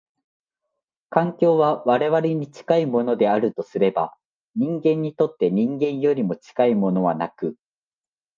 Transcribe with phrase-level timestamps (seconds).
[1.11, 4.15] 環境は我々に近いものであるとすれば、
[4.55, 7.55] 人間にとって人間よりも近いものはなく、